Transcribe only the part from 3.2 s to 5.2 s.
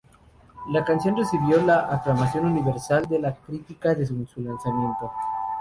crítica en su lanzamiento.